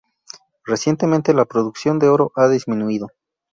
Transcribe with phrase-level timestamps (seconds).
[0.65, 3.09] Recientemente, la producción de oro ha disminuido.